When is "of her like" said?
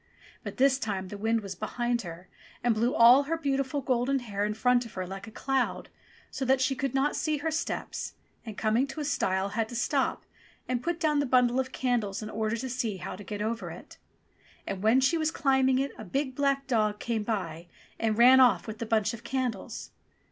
4.83-5.27